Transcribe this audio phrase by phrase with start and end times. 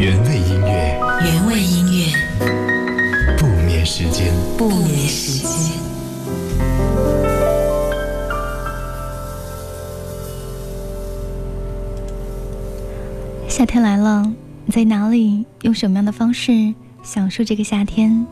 [0.00, 5.76] 原味音乐，原味音乐，不眠时间，不眠时间。
[13.46, 14.32] 夏天来了，
[14.64, 15.44] 你在哪里？
[15.64, 16.72] 用什么样的方式
[17.02, 18.26] 享受这个夏天？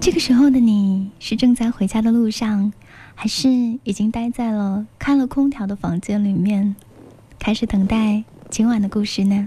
[0.00, 2.72] 这个时候的你是正在回家的路上，
[3.14, 6.74] 还是已经待在了开了空调的房间里面，
[7.38, 9.46] 开始等待今晚的故事呢？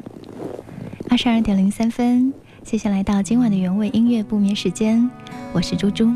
[1.13, 5.07] 二十二点零三分，谢谢来到今晚的原味音乐不眠时间，
[5.51, 6.11] 我是猪猪。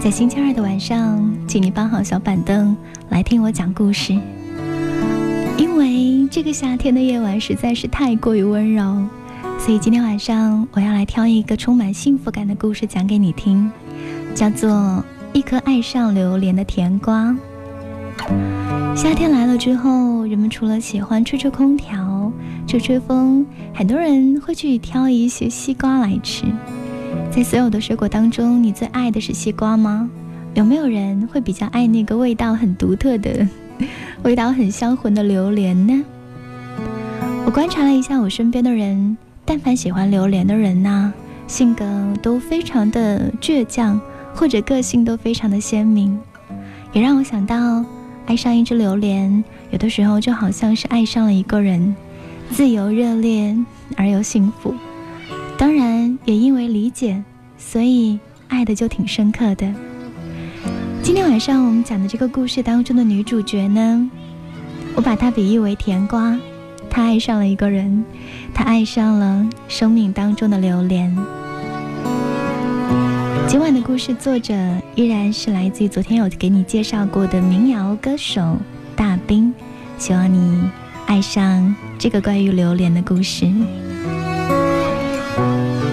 [0.00, 2.74] 在星期二的晚上，请你搬好小板凳
[3.10, 4.18] 来听我讲故事，
[5.58, 9.06] 因为这个夏天的夜晚实在是太过于温柔。
[9.58, 13.70] 所以今天晚上我要来挑一个充满幸福感的故事讲给你听，
[14.34, 14.70] 叫做
[15.34, 17.36] 《一颗爱上榴莲的甜瓜》。
[18.96, 22.13] 夏天来了之后，人们除了喜欢吹吹空调、
[22.66, 26.44] 吹吹风，很多人会去挑一些西瓜来吃。
[27.30, 30.08] 在所有的水果当中，你最爱的是西瓜吗？
[30.54, 33.46] 有没有人会比较爱那个味道很独特的、
[34.22, 36.04] 味道很销魂的榴莲呢？
[37.44, 39.16] 我观察了一下我身边的人。
[39.46, 41.12] 但凡喜欢榴莲的人呐，
[41.46, 41.84] 性格
[42.22, 44.00] 都非常的倔强，
[44.34, 46.18] 或者个性都非常的鲜明，
[46.94, 47.84] 也让我想到，
[48.24, 51.94] 爱上一只榴莲，有的时候就好像是爱上了一个人，
[52.50, 53.56] 自由热烈
[53.96, 54.74] 而又幸福。
[55.56, 57.22] 当然，也因为理解，
[57.56, 59.72] 所以爱的就挺深刻的。
[61.02, 64.10] 今天晚上我们讲的这个故事当中的女主角呢，
[64.94, 66.38] 我把她比喻为甜瓜。
[66.88, 68.04] 她爱上了一个人，
[68.54, 71.16] 她爱上了生命当中的榴莲。
[73.46, 74.54] 今晚的故事作者
[74.94, 78.56] 依然是来自于昨天有给你介绍过的民谣歌手
[78.96, 79.52] 大兵，
[79.98, 80.68] 希望你
[81.06, 83.50] 爱上这个关于榴莲的故事。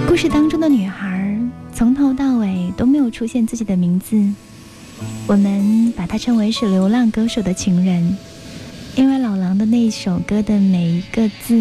[0.08, 1.38] 故事当中的女孩
[1.74, 4.16] 从头到尾都没有出现自己的名字，
[5.28, 8.18] 我们把她称为是流浪歌手的情人。
[8.96, 11.56] 因为老狼的那首歌的每一个字、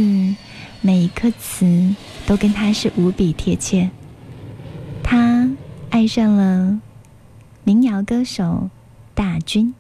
[0.81, 1.95] 每一个词，
[2.27, 3.91] 都跟她是无比贴切。
[5.03, 5.49] 他
[5.91, 6.81] 爱上了
[7.65, 8.71] 民谣歌手
[9.15, 9.75] 大军。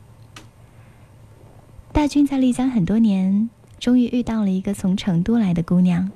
[1.92, 6.10] 大军在丽江很多年，终于遇到了一个从成都来的姑娘。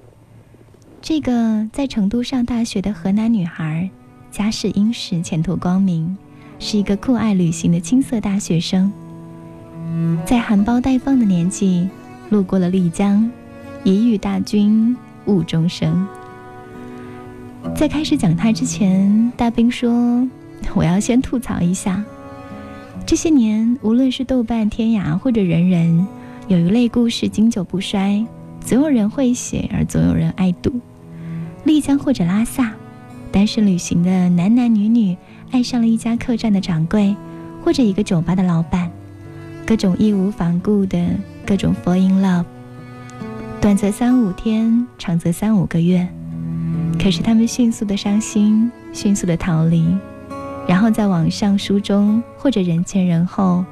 [1.01, 3.89] 这个在成都上大学的河南女孩，
[4.31, 6.15] 家世殷实，前途光明，
[6.59, 8.93] 是一个酷爱旅行的青涩大学生。
[10.27, 11.89] 在含苞待放的年纪，
[12.29, 13.31] 路过了丽江，
[13.83, 14.95] 一遇大军
[15.25, 16.07] 误终生。
[17.75, 20.29] 在开始讲他之前，大兵说
[20.77, 22.05] ：“我要先吐槽一下，
[23.07, 26.07] 这些年无论是豆瓣、天涯或者人人，
[26.47, 28.23] 有一类故事经久不衰，
[28.61, 30.79] 总有人会写，而总有人爱读。
[31.65, 32.71] 丽江或者拉萨，
[33.33, 35.17] 单身旅行的男男女女
[35.51, 37.17] 爱上了一家客栈的掌柜，
[37.63, 38.91] 或者一个酒吧的老板。”
[39.67, 41.03] 各种义无反顾的
[41.47, 42.45] 各种 fall in love，
[43.59, 46.07] 短则三五天，长则三五个月。
[47.03, 49.87] 可是他们迅速的伤心，迅速的逃离，
[50.69, 53.65] 然后在网上、书中或者人前人后，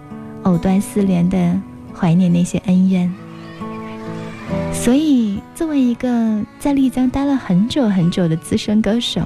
[0.44, 1.60] 藕断丝连的
[2.02, 3.08] 怀念那些恩怨。
[4.72, 9.22] 所以，作为一个在丽江待了很久很久的资深歌手，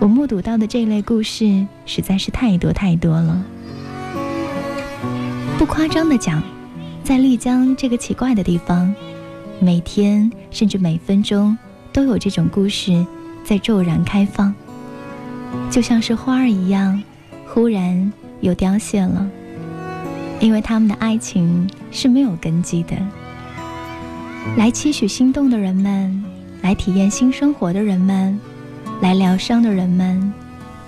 [0.00, 3.44] 我目睹到的这类故事实在是太多太多了。
[5.56, 6.42] 不夸张的讲，
[7.04, 8.92] 在丽江这个奇怪的地方，
[9.60, 11.56] 每天甚至每分钟
[11.92, 13.06] 都有这种故事
[13.44, 14.52] 在骤然开放，
[15.70, 17.00] 就像是花儿一样，
[17.46, 19.24] 忽然又凋谢了。
[20.40, 22.94] 因为他们的爱情是没有根基的。
[24.58, 26.22] 来期许心动的人们，
[26.60, 28.38] 来体验新生活的人们，
[29.00, 30.30] 来疗伤的人们，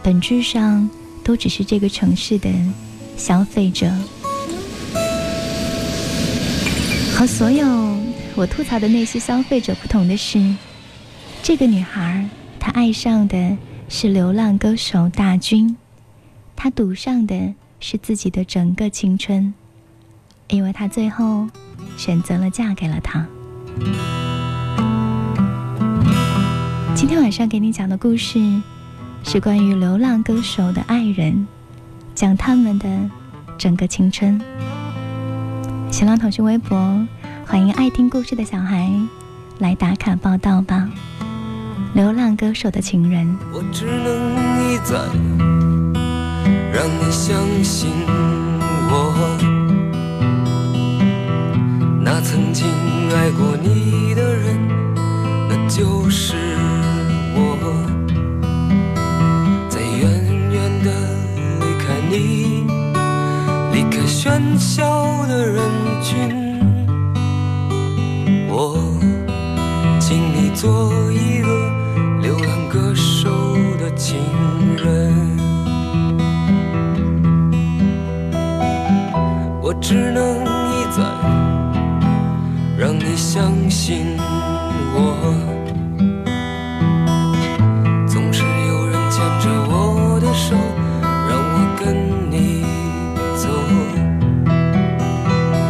[0.03, 0.87] 本质上
[1.25, 2.51] 都只是这个城市的
[3.17, 3.91] 消费者。
[7.15, 7.67] 和所有
[8.35, 10.55] 我吐槽的那些消费者不同的是，
[11.43, 12.29] 这个女孩
[12.61, 13.57] 她爱上的
[13.89, 15.75] 是流浪歌手大军，
[16.55, 19.55] 她赌上的是自己的整个青春，
[20.49, 21.47] 因为她最后
[21.97, 23.27] 选择了嫁给了他。
[26.95, 28.41] 今天晚上给你讲的故事
[29.23, 31.47] 是关于流浪歌手的爱人，
[32.15, 32.89] 讲他们的
[33.59, 34.41] 整个青春。
[35.91, 36.77] 新浪腾讯微博，
[37.47, 38.91] 欢迎爱听故事的小孩
[39.59, 40.89] 来打卡报道吧。
[41.95, 43.37] 流浪歌手的情人。
[43.53, 44.97] 我只能一再
[46.73, 47.35] 让你相
[47.65, 47.91] 信
[52.19, 52.67] 那曾经
[53.15, 54.59] 爱过你的人，
[55.51, 56.35] 那就是
[57.35, 57.59] 我，
[59.69, 60.01] 在远
[60.51, 60.91] 远的
[61.61, 62.65] 离开你，
[63.71, 65.61] 离开喧嚣的人
[66.01, 66.59] 群。
[68.49, 68.79] 我
[70.01, 71.49] 请你做一个
[72.23, 73.29] 流浪歌手
[73.79, 74.17] 的情
[74.83, 75.13] 人，
[79.61, 81.36] 我只能一再。
[83.17, 85.01] 相信我。
[88.07, 90.55] 总是有人牵着我的手
[91.27, 91.97] 让我跟
[92.31, 92.63] 你
[93.35, 93.49] 走。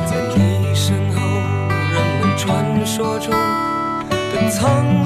[0.07, 1.21] 在你身后
[1.93, 5.06] 人们传说中的苍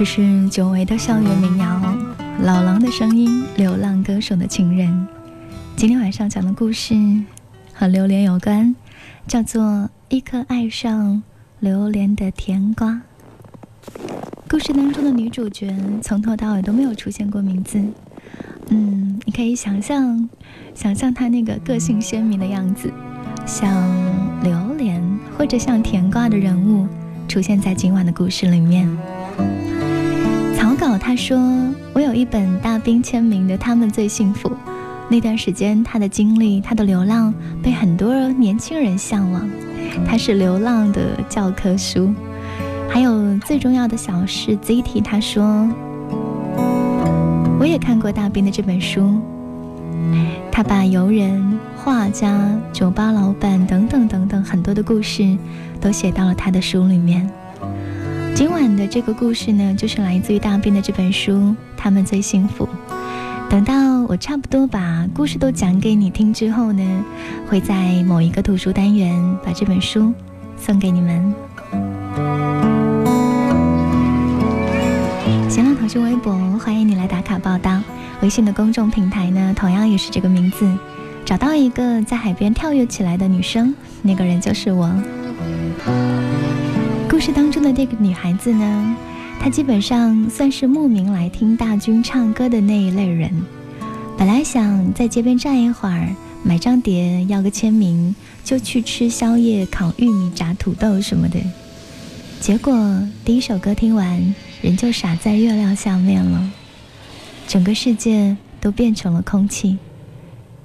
[0.00, 1.78] 这是久违的校园民谣，
[2.40, 5.06] 老狼的声音，流浪歌手的情人。
[5.76, 6.94] 今天晚上讲的故事
[7.74, 8.74] 和榴莲有关，
[9.26, 9.62] 叫做
[10.08, 11.22] 《一颗爱上
[11.58, 13.02] 榴莲的甜瓜》。
[14.48, 17.78] 故事当中的女主角从头到尾都没有出现过名字。
[18.70, 20.30] 嗯，你可以想象，
[20.74, 22.90] 想象她那个个性鲜明的样子，
[23.44, 23.70] 像
[24.42, 26.88] 榴莲或者像甜瓜的人物
[27.28, 28.88] 出现在今晚的故事里面。
[31.00, 31.38] 他说
[31.94, 34.48] ：“我有一本大兵签名的《他们最幸福》，
[35.08, 39.48] 那段时间他的经历，他的流浪被很多年轻人向往，
[40.06, 42.12] 他是流浪的教科书。
[42.88, 45.68] 还有最重要的小事，ZT 他说，
[47.58, 49.18] 我也看过大兵的这本书，
[50.52, 55.36] 他把游人画家、酒吧老板等等等等很多的故事，
[55.80, 57.28] 都写到了他的书里面。
[58.34, 61.32] 今晚的这个故事呢，就是来自于大兵的这本书
[61.76, 62.66] 《他们最幸福》。
[63.50, 67.04] 等到我差不多把故事都讲给你听之后呢，
[67.48, 70.12] 会在某一个读书单元把这本书
[70.56, 71.34] 送给你们。
[75.48, 77.82] 新浪腾讯微博欢迎你来打卡报道，
[78.22, 80.66] 微信的公众平台呢，同样也是这个名字。
[81.24, 84.90] 找到一个在海边跳跃起来的女生，那个人就是我。
[87.20, 88.96] 故事当中的这个女孩子呢？
[89.38, 93.30] 她基本上算是慕名来听大军唱歌的那一类人。
[94.16, 101.38] 本来想在街边站一会儿，买张碟，要个签名，就去吃宵夜，烤玉米、炸土豆什么的。
[102.40, 106.50] 结果第一首歌听完，人就傻在月亮下面了，
[107.46, 109.76] 整个世界都变成了空气，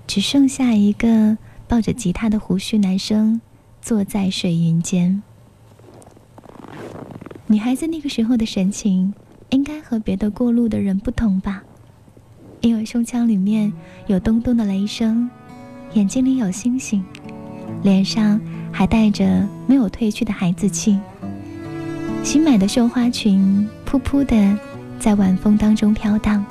[0.08, 3.42] 只剩下一个抱着吉他的胡须男生
[3.82, 5.22] 坐在水云间。
[7.48, 9.14] 女孩子那个时候的神情，
[9.50, 11.62] 应该和别的过路的人不同吧？
[12.62, 13.72] 因为胸腔里面
[14.08, 15.30] 有咚咚的雷声，
[15.94, 17.06] 眼睛里有星星，
[17.84, 21.00] 脸上还带着没有褪去的孩子气。
[22.24, 24.58] 新买的绣花裙扑扑的
[25.00, 26.44] 在晚风当中飘荡，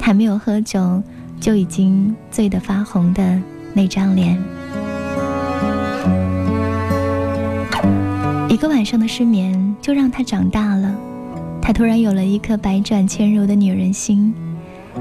[0.00, 1.02] 还没有喝酒
[1.38, 3.38] 就已经醉得发红的
[3.74, 4.42] 那张脸。
[8.52, 10.94] 一个晚上的失眠，就让他长大了。
[11.62, 14.34] 他突然有了一颗百转千柔的女人心。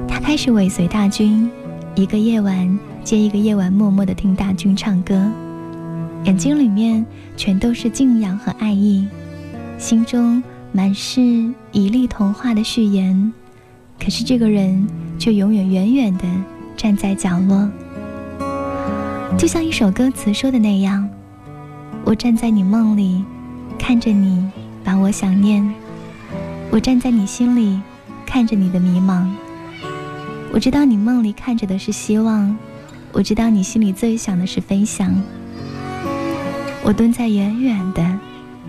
[0.08, 1.52] 他开始尾随大军，
[1.94, 5.30] 一个夜晚接一个夜晚，默默地听大军唱歌，
[6.24, 7.06] 眼睛里面
[7.36, 9.06] 全都是敬仰和爱意，
[9.78, 10.42] 心中
[10.72, 11.22] 满是
[11.74, 13.34] 一粒童话的序言。
[14.00, 14.88] 可是这个人
[15.20, 16.24] 却永远远远地
[16.78, 17.70] 站在角落，
[19.38, 21.06] 就像一首歌词说的那样
[22.06, 23.22] ：“我站在你梦里。”
[23.82, 24.48] 看着你，
[24.84, 25.68] 把我想念。
[26.70, 27.82] 我站在你心里，
[28.28, 29.28] 看着你的迷茫。
[30.54, 32.56] 我知道你梦里看着的是希望，
[33.12, 35.12] 我知道你心里最想的是飞翔。
[36.84, 38.20] 我蹲在远远的、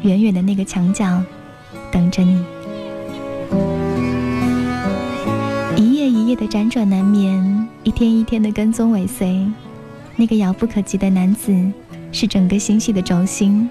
[0.01, 1.23] 远远的那个墙角，
[1.91, 2.43] 等着你。
[5.77, 9.47] 一夜一夜的辗转难眠，一天一天的跟踪尾随，
[10.17, 11.55] 那个遥不可及的男子，
[12.11, 13.69] 是整个星系的轴心。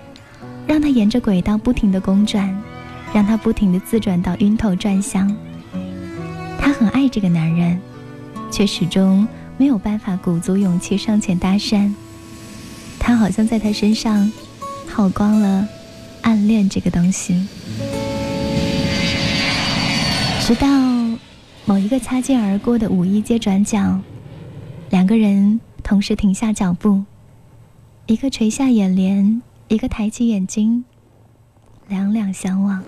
[0.68, 2.56] 让他沿着轨道不停地公转，
[3.14, 5.36] 让他不停地自转到晕头转向。
[6.60, 7.80] 他很爱这个男人，
[8.52, 9.28] 却始终
[9.58, 11.94] 没有办法鼓足勇气上前搭讪。
[13.00, 14.32] 他好像在他身上
[14.88, 15.68] 耗光了
[16.22, 17.48] 暗恋这个东西。
[20.42, 20.68] 直到
[21.66, 24.00] 某一个擦肩而过的五一街转角，
[24.90, 27.04] 两个人同时停下脚步，
[28.06, 29.42] 一个垂下眼帘。
[29.72, 30.84] 一个抬起眼睛，
[31.88, 32.84] 两两相望。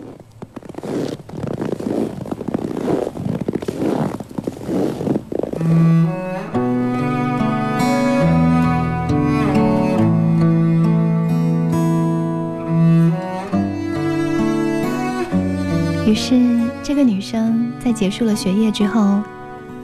[16.06, 19.22] 于是，这个女生在结束了学业之后，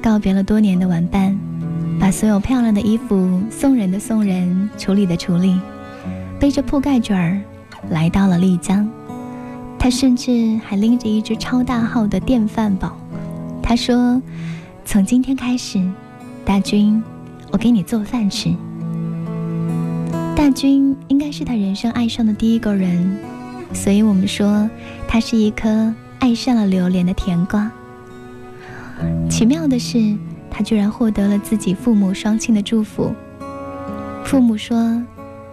[0.01, 1.39] 告别了多年的玩伴，
[1.97, 5.61] 把所有漂亮的衣服送人的送人，处理的处理。
[6.39, 7.41] 背着铺盖卷儿
[7.89, 8.89] 来到了丽江，
[9.77, 12.95] 他甚至还拎着一只超大号的电饭煲。
[13.61, 14.21] 他说
[14.85, 15.85] ：“从今天开始，
[16.45, 17.03] 大军，
[17.51, 18.55] 我给你做饭吃。”
[20.33, 23.19] 大军应该是他人生爱上的第一个人，
[23.73, 24.69] 所以我们说
[25.09, 27.69] 他是一颗爱上了榴莲的甜瓜。
[29.29, 30.15] 奇妙的是，
[30.49, 33.13] 他居然获得了自己父母双亲的祝福。
[34.23, 35.03] 父母说。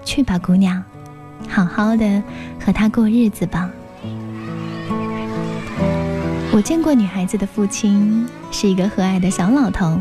[0.06, 0.82] 去吧，姑娘，
[1.48, 2.22] 好好的
[2.64, 3.68] 和他过日子吧。
[6.52, 9.98] 我见过女孩子的父亲是一个和蔼的小老头，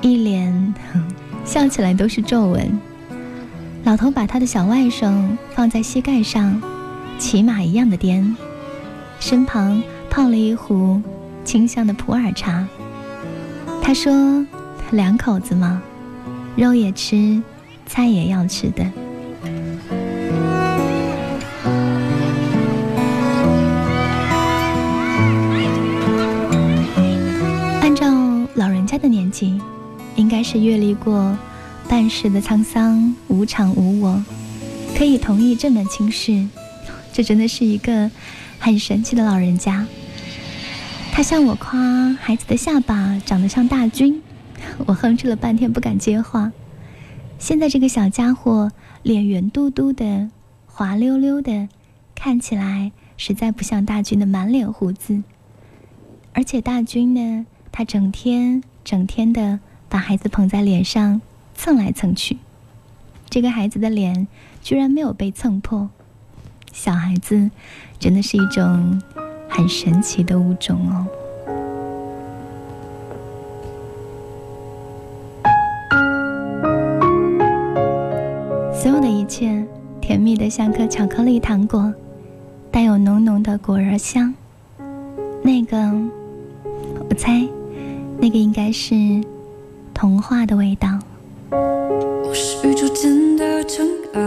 [0.00, 0.74] 一脸
[1.44, 2.78] 笑起来都是皱纹。
[3.82, 6.62] 老头把他的小外甥放在膝盖上，
[7.18, 8.36] 骑马一样的颠，
[9.18, 11.02] 身旁泡了一壶
[11.44, 12.64] 清香的普洱茶。
[13.82, 14.46] 他说
[14.92, 15.82] ：“两口子嘛，
[16.54, 17.42] 肉也吃，
[17.86, 19.01] 菜也要吃的。”的
[30.52, 31.38] 是阅历过
[31.88, 34.22] 半世的沧桑，无常无我，
[34.94, 36.46] 可以同意这门亲事。
[37.10, 38.10] 这真的是一个
[38.58, 39.86] 很神奇的老人家。
[41.10, 44.20] 他向我夸孩子的下巴长得像大军，
[44.84, 46.52] 我哼哧了半天不敢接话。
[47.38, 48.70] 现在这个小家伙
[49.02, 50.28] 脸圆嘟嘟的，
[50.66, 51.66] 滑溜溜的，
[52.14, 55.22] 看起来实在不像大军的满脸胡子。
[56.34, 59.58] 而且大军呢，他整天整天的
[59.92, 61.20] 把孩子捧在脸上
[61.54, 62.38] 蹭来蹭去，
[63.28, 64.26] 这个孩子的脸
[64.62, 65.90] 居然没有被蹭破。
[66.72, 67.50] 小孩子
[67.98, 69.02] 真的是一种
[69.50, 71.06] 很神奇的物种哦。
[78.72, 79.62] 所有的一切
[80.00, 81.92] 甜蜜的像颗巧克力糖果，
[82.70, 84.32] 带有浓浓的果仁香。
[85.42, 85.76] 那个，
[87.10, 87.46] 我猜，
[88.18, 89.22] 那个应该是
[90.02, 90.88] 童话的味道。
[91.52, 94.20] 我是宇宙间的尘埃，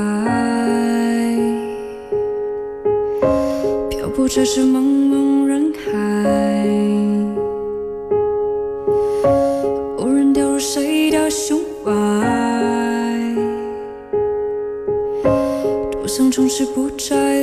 [3.89, 5.91] 漂泊在这茫茫人海，
[9.97, 11.91] 无人掉入谁的胸怀。
[15.91, 17.41] 多想从此不再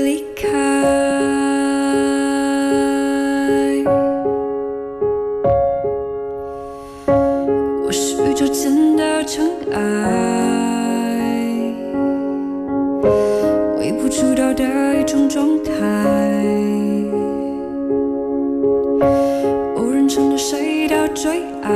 [20.42, 21.70] 谁的最爱，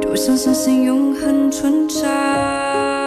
[0.00, 3.01] 多想相信永恒存在。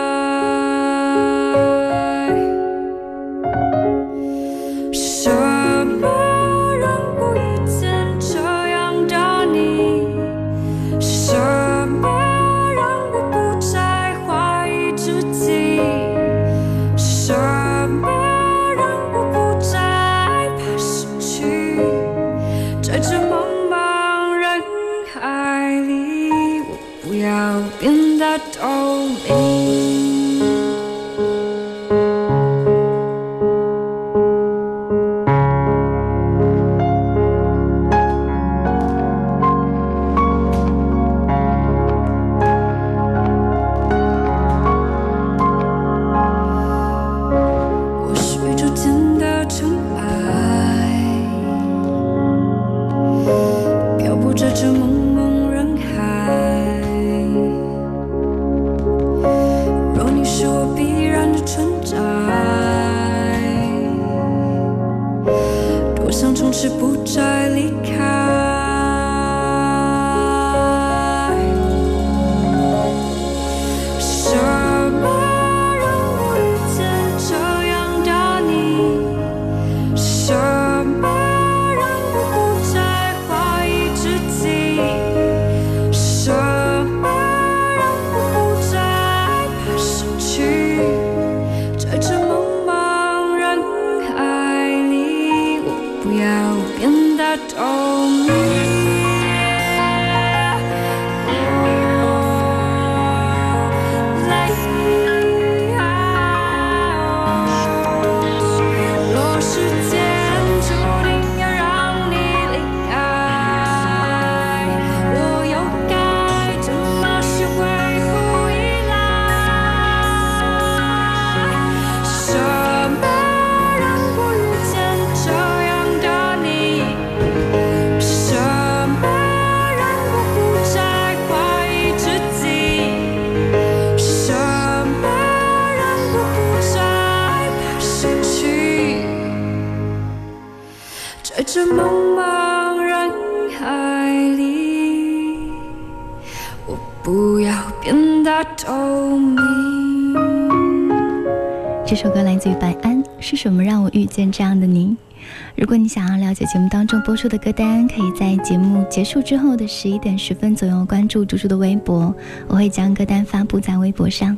[155.66, 162.16] 如果你想要了解节目当中播出的歌单，可以在节目结束之后的十一点十分左右关注猪猪的微博，
[162.48, 164.38] 我会将歌单发布在微博上。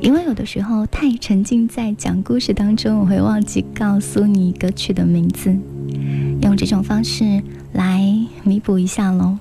[0.00, 5.56] 因为有的时候太沉浸在讲故事当中，我会忘记告诉你歌曲的名字，
[6.42, 7.40] 用这种方式
[7.72, 8.02] 来
[8.42, 9.38] 弥补一下喽。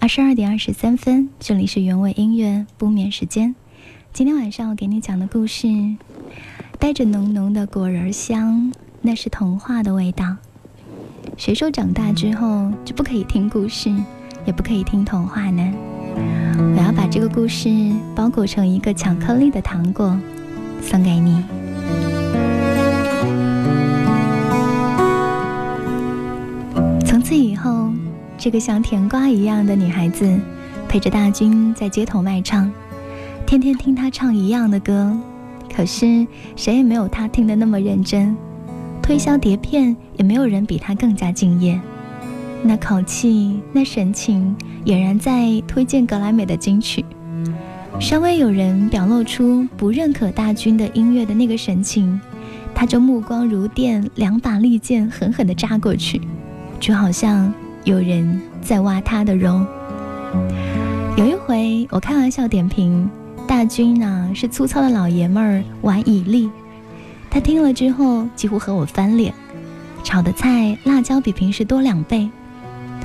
[0.00, 3.54] 二十二点二十三分，这里是原味音乐不眠时间。
[4.12, 5.68] 今天晚上我给你讲的故事，
[6.80, 8.72] 带着浓浓的果仁香，
[9.06, 10.24] 那是童话的味道。
[11.36, 13.94] 谁说长大之后就不可以听故事，
[14.46, 15.62] 也不可以听童话呢？
[16.74, 17.68] 我要把这个故事
[18.16, 20.18] 包裹成一个巧克力的糖果，
[20.80, 21.44] 送给你。
[27.04, 27.90] 从此以后，
[28.38, 30.34] 这个像甜瓜一样的女孩子。
[30.88, 32.72] 陪着大军在街头卖唱，
[33.44, 35.14] 天天听他唱一样的歌，
[35.74, 38.34] 可是谁也没有他听的那么认真。
[39.04, 41.78] 推销碟片也没有人比他更加敬业，
[42.62, 47.04] 那口气，那神情，俨然在推荐格莱美的金曲。
[48.00, 52.18] 稍微有人表露出不认可大军的音乐的那个神情，
[52.74, 56.22] 他就目光如电，两把利剑狠狠地扎过去，
[56.80, 57.52] 就好像
[57.84, 59.60] 有人在挖他的肉。
[61.18, 63.10] 有一回，我开玩笑点评
[63.46, 66.48] 大军呢是粗糙的老爷们儿玩蚁力。
[67.34, 69.34] 他听了之后，几乎和我翻脸。
[70.04, 72.30] 炒的菜辣椒比平时多两倍，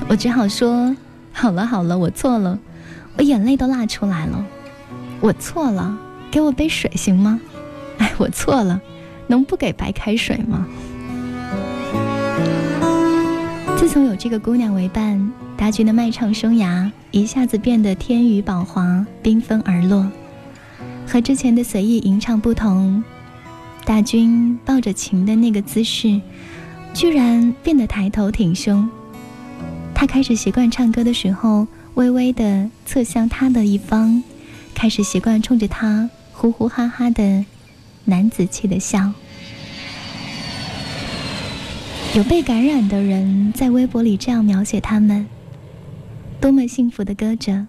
[0.06, 0.94] 我只好说
[1.34, 2.56] ：“好了好了，我错了。”
[3.18, 4.46] 我眼泪都辣出来了。
[5.20, 5.98] 我错了，
[6.30, 7.40] 给我杯水行吗？
[7.98, 8.80] 哎，我错了，
[9.26, 10.64] 能不给白开水吗？
[13.76, 20.08] 自从有这个姑娘为伴，大军的卖唱生涯一下子变得天宇宝华，缤纷而落。
[21.04, 23.02] 和之前的随意吟唱不同。
[23.90, 26.20] 大军抱着琴的那个姿势，
[26.94, 28.88] 居然变得抬头挺胸。
[29.92, 34.22] 他开始习惯唱歌的时候，微微的侧向他的一方，
[34.76, 37.44] 开始习惯冲着他呼呼哈哈的
[38.04, 39.12] 男子气的笑。
[42.14, 45.26] 有被感染的人在微博里这样描写他们：
[46.40, 47.66] 多么幸福的歌者，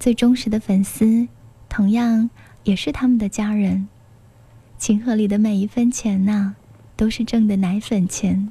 [0.00, 1.28] 最忠实的粉丝，
[1.68, 2.30] 同样
[2.64, 3.86] 也是他们的家人。
[4.86, 6.54] 琴盒里的每一分钱呐，
[6.96, 8.48] 都是挣的奶粉钱。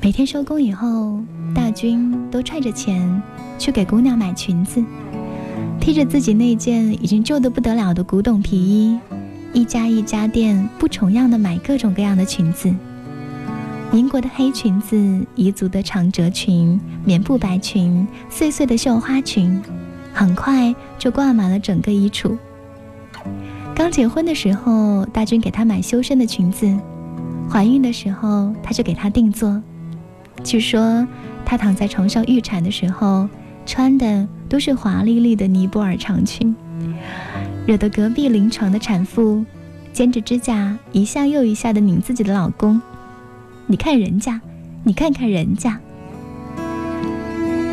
[0.00, 1.18] 每天收工以后，
[1.52, 3.20] 大军都揣着钱
[3.58, 4.80] 去给姑娘买裙子，
[5.80, 8.96] 披着自己那件已经旧得不得了的古董皮衣，
[9.52, 12.72] 一家一家店不重样的买各种各样的裙子。
[13.90, 14.96] 民国的黑裙子，
[15.34, 19.60] 彝族的长褶裙，棉布白裙，碎碎的绣花裙，
[20.14, 22.36] 很快就挂满了整个衣橱。
[23.76, 26.66] 刚结婚的时候，大军给她买修身的裙子；
[27.50, 29.62] 怀孕的时候，他就给她定做。
[30.42, 31.06] 据说
[31.44, 33.28] 她躺在床上预产的时候，
[33.66, 36.56] 穿的都是华丽丽的尼泊尔长裙，
[37.66, 39.44] 惹得隔壁临床的产妇
[39.92, 42.80] 尖着指甲一下又一下的拧自己的老公。
[43.66, 44.40] 你看人家，
[44.84, 45.78] 你看看人家。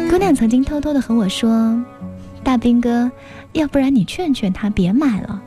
[0.09, 1.81] 姑娘曾经偷偷的和我说
[2.43, 3.09] ：“大兵哥，
[3.53, 5.41] 要不然你劝劝他别买了。”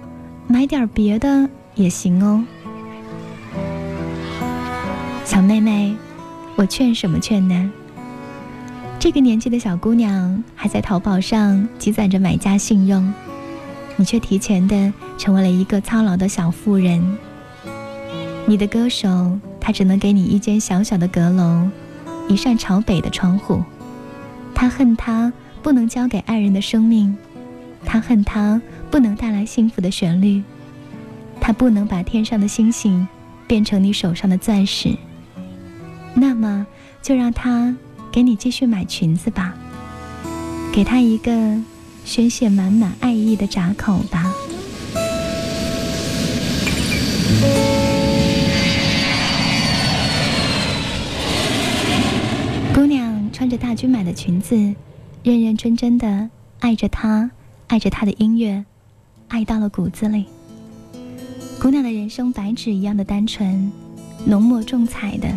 [0.48, 2.42] 买点别的也行哦，
[5.24, 5.94] 小妹妹，
[6.54, 7.70] 我劝什么劝呢？
[8.98, 13.12] 这个年纪的小姑娘还在淘宝上积攒着买家信用，
[13.96, 17.18] 你却提前的成为了一个操劳的小妇人。
[18.46, 21.68] 你的歌手，他只能给你一间小小的阁楼，
[22.28, 23.62] 一扇朝北的窗户。
[24.54, 25.32] 他恨他
[25.62, 27.16] 不能交给爱人的生命，
[27.84, 28.60] 他恨他。
[28.90, 30.42] 不能带来幸福的旋律，
[31.40, 33.06] 它不能把天上的星星
[33.46, 34.96] 变成你手上的钻石。
[36.14, 36.66] 那么，
[37.02, 37.76] 就让他
[38.10, 39.54] 给你继续买裙子吧，
[40.72, 41.60] 给他一个
[42.04, 44.32] 宣泄满满爱意的闸口吧。
[52.74, 54.56] 姑娘穿着大军买的裙子，
[55.22, 57.30] 认认真真的爱着他，
[57.66, 58.64] 爱着他的音乐。
[59.28, 60.26] 爱到了骨子里。
[61.60, 63.70] 姑娘的人生白纸一样的单纯，
[64.24, 65.28] 浓墨重彩的，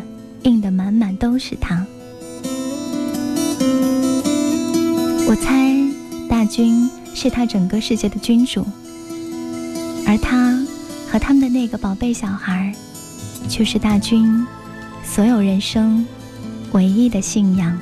[0.43, 1.85] 印的满满都是他。
[5.27, 5.75] 我猜
[6.27, 8.65] 大军是他整个世界的君主，
[10.05, 10.59] 而他
[11.09, 12.73] 和他们的那个宝贝小孩，
[13.47, 14.45] 却是大军
[15.03, 16.05] 所有人生
[16.73, 17.77] 唯一的信仰。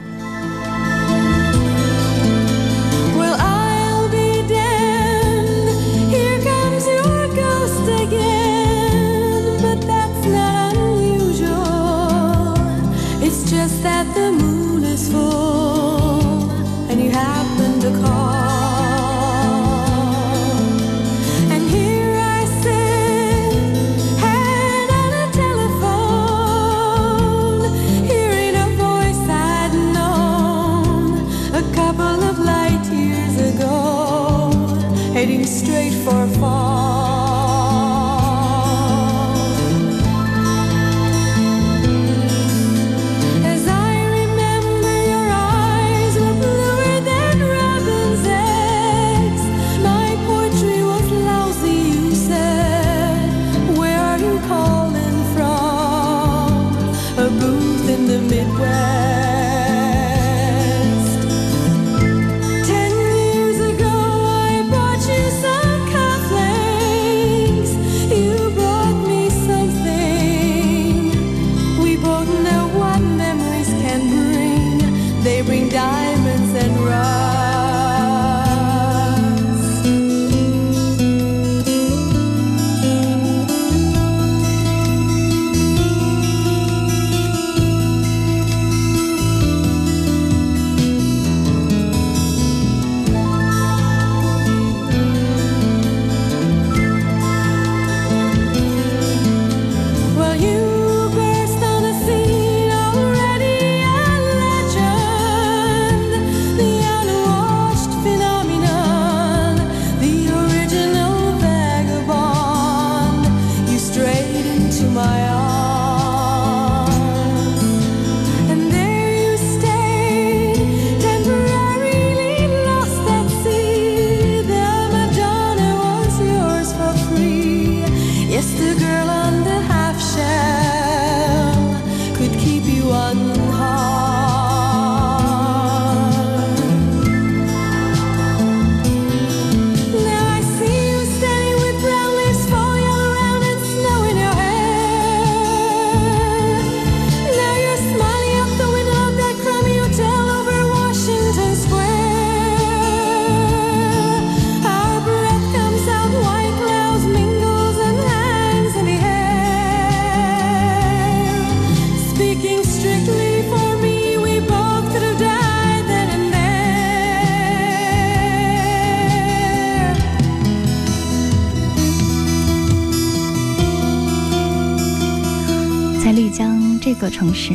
[176.29, 177.53] 江这个城市，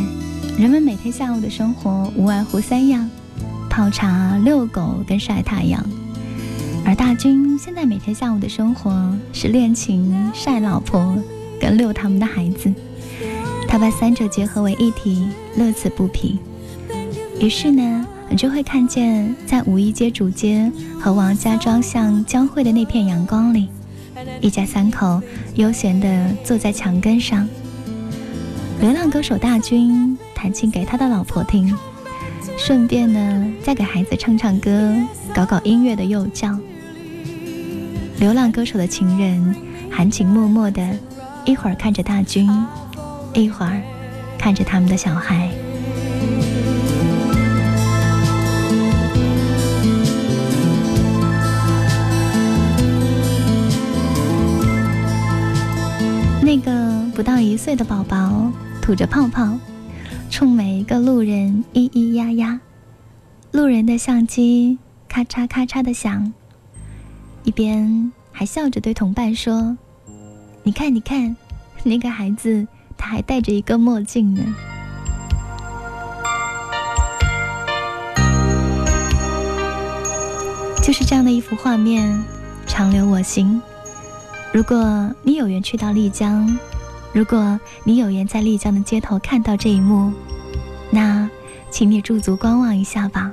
[0.59, 3.09] 人们每天下午的生活无外乎三样：
[3.69, 5.85] 泡茶、遛狗跟晒太阳。
[6.85, 11.17] 而大军现在每天下午的生活是练琴、晒老婆
[11.61, 12.73] 跟遛他们的孩子。
[13.69, 16.39] 他把三者结合为一体，乐此不疲。
[17.41, 23.69] 于是呢，你就会看见，在五一街主街和王家庄巷交汇的那片阳光里，
[24.41, 25.23] 一家三口
[25.55, 27.49] 悠闲地坐在墙根上。
[28.83, 31.73] 流浪歌手大军弹琴给他的老婆听，
[32.59, 34.93] 顺便呢，再给孩子唱唱歌，
[35.33, 36.59] 搞搞音乐的幼教。
[38.19, 39.55] 流浪歌手的情人
[39.89, 40.99] 含情脉脉的，
[41.45, 42.51] 一会儿看着大军，
[43.35, 43.81] 一会儿
[44.37, 45.49] 看着他们的小孩。
[56.41, 56.73] 那个
[57.15, 58.51] 不到一岁的宝宝
[58.83, 59.57] 吐着泡泡，
[60.29, 62.61] 冲每一个路人咿咿呀呀，
[63.53, 64.77] 路人的相机
[65.09, 66.33] 咔嚓咔嚓的响，
[67.45, 69.79] 一边还笑着对同伴说
[70.65, 71.37] ：“你看，你看，
[71.85, 72.67] 那个孩子
[72.99, 74.43] 他还戴着一个墨镜呢。”
[80.83, 82.21] 就是这样的一幅画面，
[82.67, 83.63] 长留我心。
[84.53, 86.59] 如果你有缘去到丽江，
[87.13, 90.11] 如果你有缘在丽江的街头看到这一幕，
[90.91, 91.29] 那
[91.71, 93.31] 请你驻足观望一下吧。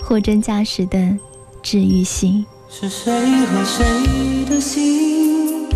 [0.00, 1.18] 货真价实的
[1.62, 2.46] 治愈系。
[2.68, 3.12] 是谁
[3.46, 5.68] 和谁的心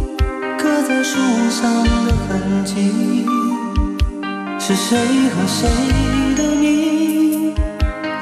[0.57, 1.19] 刻在树
[1.51, 3.27] 上的痕迹？
[4.59, 4.97] 是谁
[5.31, 5.69] 和谁
[6.37, 7.55] 的名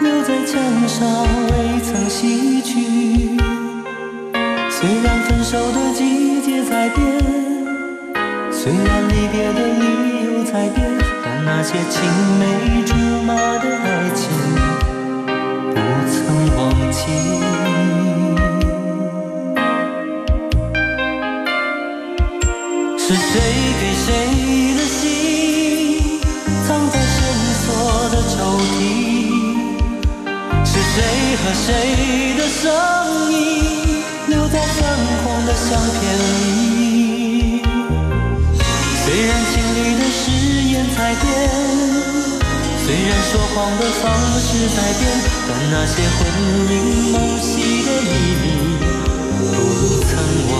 [0.00, 1.06] 留在墙上
[1.46, 3.36] 未曾洗去？
[4.70, 7.33] 虽然分手的季节在变，
[8.64, 10.90] 虽然离别的理由在变，
[11.22, 12.00] 但那些青
[12.38, 12.42] 梅
[12.86, 12.94] 竹
[13.26, 14.24] 马的爱情
[15.74, 15.76] 不
[16.08, 16.16] 曾
[16.56, 16.58] 忘
[16.90, 16.96] 记。
[22.96, 23.32] 是谁
[23.80, 24.08] 给谁
[24.78, 26.18] 的心
[26.66, 27.14] 藏在深
[27.60, 27.66] 锁
[28.12, 28.34] 的抽
[28.80, 28.80] 屉？
[30.64, 30.96] 是谁
[31.36, 31.68] 和谁
[32.38, 32.62] 的声
[33.30, 33.42] 音？
[34.52, 34.76] 在泛
[35.24, 36.73] 黄的相片里，
[39.92, 40.30] 的誓
[40.72, 41.24] 言在变，
[42.84, 44.02] 虽然说谎的方
[44.40, 45.02] 式在变，
[45.48, 46.18] 但那些魂
[46.70, 46.72] 萦
[47.12, 48.08] 梦系的秘
[48.42, 48.44] 密
[49.50, 49.52] 不
[50.00, 50.10] 曾
[50.50, 50.52] 忘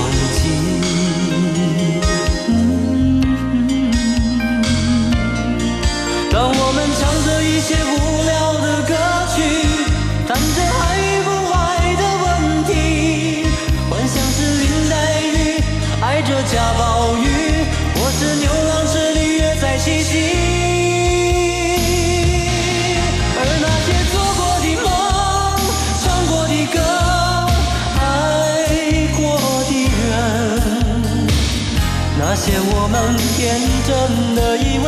[19.84, 20.12] 奇迹。
[23.36, 24.88] 而那些做过的梦、
[26.00, 26.76] 唱过的歌、
[28.00, 28.02] 爱
[29.14, 29.20] 过
[29.68, 29.70] 的
[30.00, 30.08] 人，
[32.18, 32.94] 那些我们
[33.36, 33.92] 天真
[34.34, 34.86] 的以为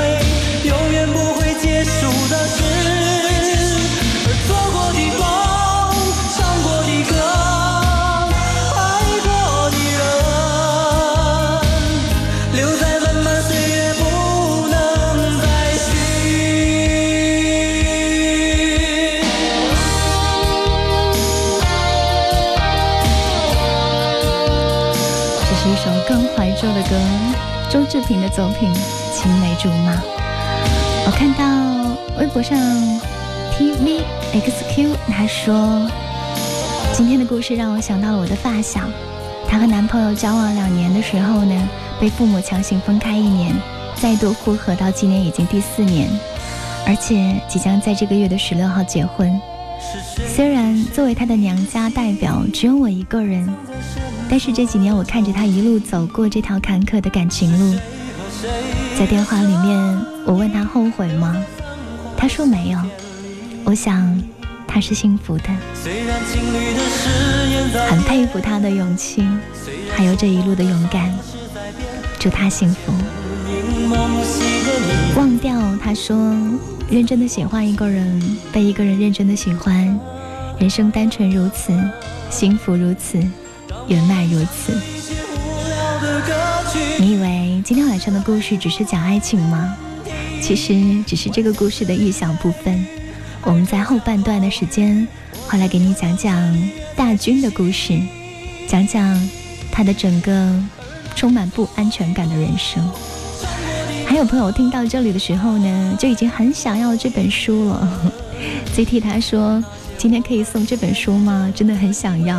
[28.37, 28.70] 作品
[29.14, 29.94] 《青梅竹马》，
[31.07, 32.55] 我看到微博上
[33.55, 35.90] TVXQ 他说，
[36.92, 38.83] 今天的故事让我想到了我的发小，
[39.49, 41.68] 她和男朋友交往两年的时候呢，
[41.99, 43.55] 被父母强行分开一年，
[43.94, 46.07] 再度复合到今年已经第四年，
[46.87, 49.40] 而且即将在这个月的十六号结婚。
[50.29, 53.49] 虽然作为她的娘家代表只有我一个人。
[54.29, 57.79] 但是这几年，我看着他一路走过这条坎坷的感情路，
[58.98, 61.37] 在电话里面，我问他后悔吗？
[62.16, 62.78] 他说没有。
[63.62, 64.22] 我想
[64.66, 65.44] 他是幸福的，
[67.90, 69.22] 很佩服他的勇气，
[69.94, 71.12] 还有这一路的勇敢。
[72.18, 72.92] 祝他幸福。
[75.14, 76.16] 忘掉他说，
[76.90, 80.00] 认真的喜欢一个人，被一个人认真的喜欢，
[80.59, 81.78] 人生单纯如此，
[82.30, 83.22] 幸福如此。
[83.88, 84.72] 原来如此，
[87.66, 89.76] 今天晚上的故事只是讲爱情吗？
[90.40, 92.87] 其实只是这个故事的预想部分。
[93.42, 95.05] 我们在后半段的时间
[95.48, 98.00] 会来给你讲讲大军的故事，
[98.68, 99.29] 讲讲
[99.72, 100.62] 他的整个
[101.16, 102.88] 充满不安全感的人生。
[104.07, 108.12] 还有朋友听到这里的时候呢，就已经很想要这本书了。
[108.76, 109.61] ZT 他说
[109.98, 111.52] ：“今天可以送这本书吗？
[111.52, 112.37] 真的很想要。”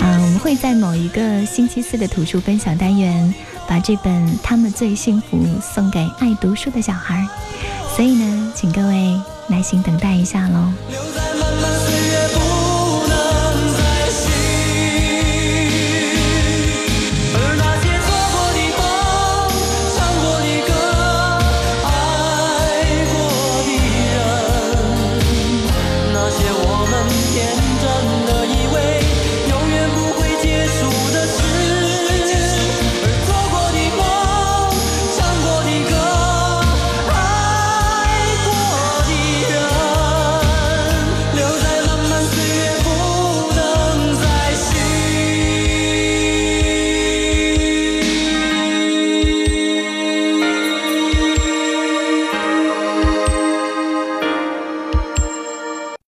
[0.00, 3.34] 啊，我们会在某一个星期四的图书分享单元，
[3.68, 7.26] 把这本《他们最幸福》送给爱读书的小孩。
[7.94, 10.72] 所以呢，请各位耐心等待一下喽。